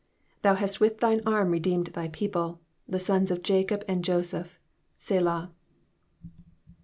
[0.37, 4.57] 15 Thou hast with thine arm redeemed thy people, the sons of Jacob and Joseph.
[4.97, 5.51] Selah.